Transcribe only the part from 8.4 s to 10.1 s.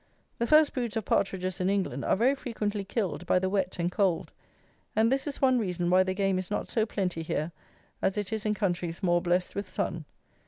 in countries more blest with sun.